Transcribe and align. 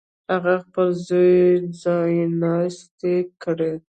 هغه 0.31 0.53
خپل 0.65 0.87
زوی 1.07 1.37
ځایناستی 1.81 3.17
کړي. 3.43 3.73